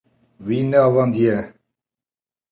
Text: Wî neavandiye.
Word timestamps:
Wî 0.45 0.57
neavandiye. 0.71 1.37